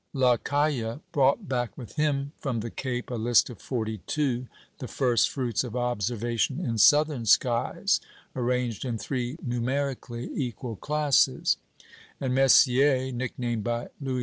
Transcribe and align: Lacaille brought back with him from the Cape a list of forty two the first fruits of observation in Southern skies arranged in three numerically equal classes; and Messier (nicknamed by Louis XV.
Lacaille 0.15 0.99
brought 1.11 1.47
back 1.47 1.77
with 1.77 1.95
him 1.95 2.31
from 2.39 2.61
the 2.61 2.71
Cape 2.71 3.11
a 3.11 3.21
list 3.21 3.51
of 3.51 3.61
forty 3.61 3.99
two 4.07 4.47
the 4.79 4.87
first 4.87 5.29
fruits 5.29 5.63
of 5.63 5.75
observation 5.75 6.59
in 6.59 6.79
Southern 6.79 7.27
skies 7.27 7.99
arranged 8.35 8.83
in 8.83 8.97
three 8.97 9.37
numerically 9.45 10.27
equal 10.33 10.75
classes; 10.75 11.57
and 12.19 12.33
Messier 12.33 13.11
(nicknamed 13.11 13.63
by 13.63 13.89
Louis 13.99 14.19
XV. 14.19 14.19